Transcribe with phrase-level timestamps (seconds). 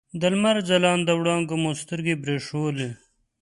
[0.19, 2.89] د لمر ځلانده وړانګو مو سترګې برېښولې.